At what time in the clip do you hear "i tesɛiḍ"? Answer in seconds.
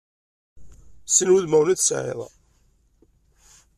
1.73-2.19